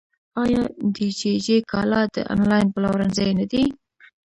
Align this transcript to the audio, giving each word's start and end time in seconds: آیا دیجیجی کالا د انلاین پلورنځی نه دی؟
آیا 0.43 0.63
دیجیجی 0.95 1.57
کالا 1.71 2.01
د 2.15 2.17
انلاین 2.33 2.67
پلورنځی 2.75 3.29
نه 3.39 3.45
دی؟ 3.51 3.63